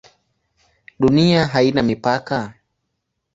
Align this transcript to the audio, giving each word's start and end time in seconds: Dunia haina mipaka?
Dunia 0.99 1.45
haina 1.45 1.83
mipaka? 1.83 2.53